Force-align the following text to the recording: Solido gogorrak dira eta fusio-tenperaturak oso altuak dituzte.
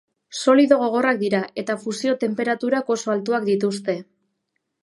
Solido 0.43 0.77
gogorrak 0.83 1.19
dira 1.19 1.41
eta 1.63 1.77
fusio-tenperaturak 1.83 2.93
oso 2.97 3.15
altuak 3.17 3.49
dituzte. 3.51 4.01